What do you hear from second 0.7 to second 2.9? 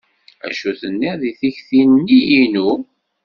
tenniḍ deg tikti-nni-inu?